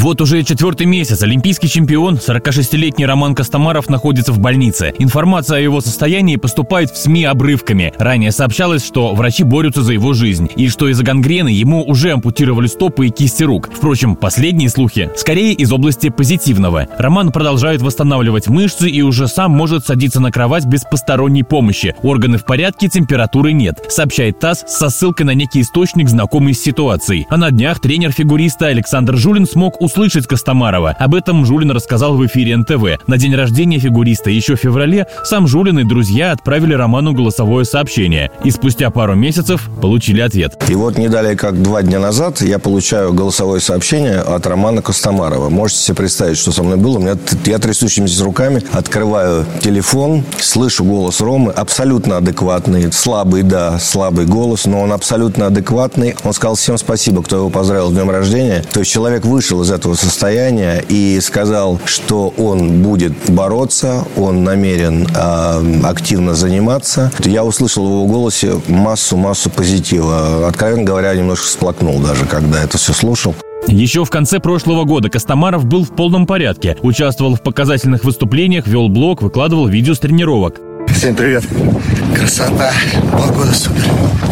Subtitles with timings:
[0.00, 4.94] Вот уже четвертый месяц олимпийский чемпион, 46-летний Роман Костомаров, находится в больнице.
[5.00, 7.92] Информация о его состоянии поступает в СМИ обрывками.
[7.98, 12.68] Ранее сообщалось, что врачи борются за его жизнь, и что из-за гангрены ему уже ампутировали
[12.68, 13.70] стопы и кисти рук.
[13.74, 16.86] Впрочем, последние слухи скорее из области позитивного.
[16.96, 21.96] Роман продолжает восстанавливать мышцы и уже сам может садиться на кровать без посторонней помощи.
[22.04, 27.26] Органы в порядке, температуры нет, сообщает ТАСС со ссылкой на некий источник, знакомый с ситуацией.
[27.30, 30.90] А на днях тренер фигуриста Александр Жулин смог услышать Костомарова.
[30.98, 33.06] Об этом Жулин рассказал в эфире НТВ.
[33.06, 38.30] На день рождения фигуриста еще в феврале сам Жулин и друзья отправили Роману голосовое сообщение.
[38.44, 40.62] И спустя пару месяцев получили ответ.
[40.68, 45.48] И вот не далее, как два дня назад, я получаю голосовое сообщение от Романа Костомарова.
[45.48, 46.98] Можете себе представить, что со мной было.
[46.98, 47.16] У меня,
[47.46, 54.82] я трясущимися руками открываю телефон, слышу голос Ромы, абсолютно адекватный, слабый, да, слабый голос, но
[54.82, 56.14] он абсолютно адекватный.
[56.24, 58.62] Он сказал всем спасибо, кто его поздравил с днем рождения.
[58.70, 64.44] То есть человек вышел из этого этого состояния и сказал, что он будет бороться, он
[64.44, 67.10] намерен э, активно заниматься.
[67.24, 70.46] Я услышал в его голосе массу-массу позитива.
[70.48, 73.34] Откровенно говоря, немножко всплакнул даже, когда это все слушал.
[73.66, 76.76] Еще в конце прошлого года Костомаров был в полном порядке.
[76.82, 80.60] Участвовал в показательных выступлениях, вел блог, выкладывал видео с тренировок.
[80.88, 81.44] Всем привет.
[82.14, 82.72] Красота.
[83.12, 83.84] Погода супер.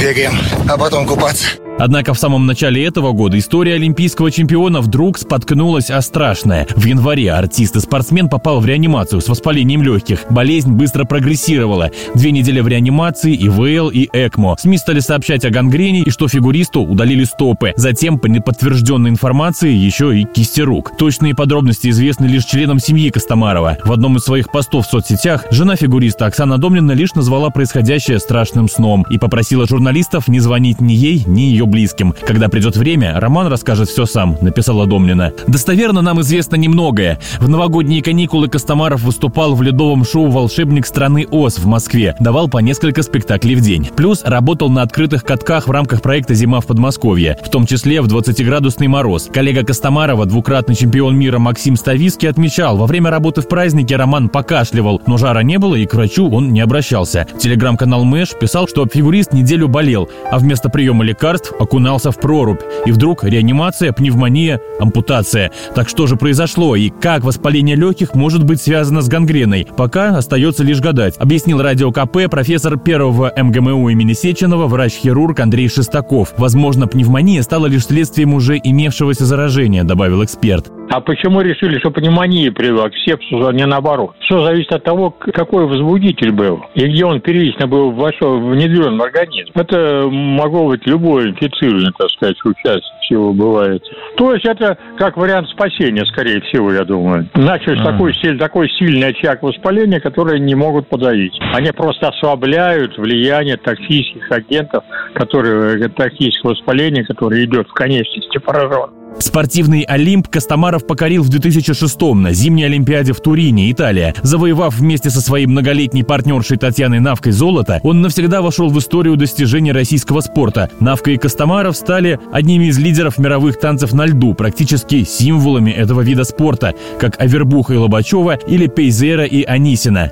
[0.00, 0.32] Бегаем,
[0.68, 1.61] а потом купаться.
[1.82, 6.68] Однако в самом начале этого года история олимпийского чемпиона вдруг споткнулась о страшное.
[6.76, 10.20] В январе артист и спортсмен попал в реанимацию с воспалением легких.
[10.30, 11.90] Болезнь быстро прогрессировала.
[12.14, 14.58] Две недели в реанимации, и ВЛ, и ЭКМО.
[14.60, 17.72] СМИ стали сообщать о гангрене и что фигуристу удалили стопы.
[17.74, 20.96] Затем, по неподтвержденной информации, еще и кисти рук.
[20.96, 23.78] Точные подробности известны лишь членам семьи Костомарова.
[23.84, 28.68] В одном из своих постов в соцсетях жена фигуриста Оксана Домнина лишь назвала происходящее страшным
[28.68, 32.14] сном и попросила журналистов не звонить ни ей, ни ее близким.
[32.24, 35.32] Когда придет время, Роман расскажет все сам, написала Домнина.
[35.48, 37.18] Достоверно нам известно немногое.
[37.40, 42.14] В новогодние каникулы Костомаров выступал в ледовом шоу «Волшебник страны Оз» в Москве.
[42.20, 43.88] Давал по несколько спектаклей в день.
[43.96, 48.06] Плюс работал на открытых катках в рамках проекта «Зима в Подмосковье», в том числе в
[48.06, 49.28] 20-градусный мороз.
[49.32, 55.00] Коллега Костомарова, двукратный чемпион мира Максим Ставиский, отмечал, во время работы в празднике Роман покашливал,
[55.06, 57.26] но жара не было и к врачу он не обращался.
[57.38, 62.60] Телеграм-канал Мэш писал, что фигурист неделю болел, а вместо приема лекарств окунался в прорубь.
[62.86, 65.50] И вдруг реанимация, пневмония, ампутация.
[65.74, 69.66] Так что же произошло и как воспаление легких может быть связано с гангреной?
[69.76, 76.34] Пока остается лишь гадать, объяснил радио КП профессор первого МГМУ имени Сеченова, врач-хирург Андрей Шестаков.
[76.36, 80.70] Возможно, пневмония стала лишь следствием уже имевшегося заражения, добавил эксперт.
[80.92, 84.14] А почему решили, что пневмония привела к сепсису, а не наоборот?
[84.20, 89.02] Все зависит от того, какой возбудитель был и где он первично был вошел, внедрен в
[89.02, 89.52] организм.
[89.54, 93.82] Это могло быть любое инфицирование, так сказать, участие всего бывает.
[94.18, 97.26] То есть это как вариант спасения, скорее всего, я думаю.
[97.34, 97.84] Начали mm.
[97.84, 101.32] такой, такой сильный очаг воспаления, который не могут подавить.
[101.54, 109.01] Они просто ослабляют влияние токсических агентов, которые, токсического воспаления, которое идет в конечности поражен.
[109.18, 114.14] Спортивный Олимп Костомаров покорил в 2006-м на зимней Олимпиаде в Турине, Италия.
[114.22, 119.72] Завоевав вместе со своей многолетней партнершей Татьяной Навкой золото, он навсегда вошел в историю достижений
[119.72, 120.70] российского спорта.
[120.80, 126.24] Навка и Костомаров стали одними из лидеров мировых танцев на льду, практически символами этого вида
[126.24, 130.10] спорта, как Авербуха и Лобачева или Пейзера и Анисина.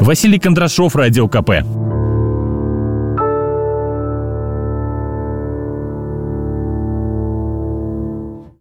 [0.00, 1.50] Василий Кондрашов, Радио КП.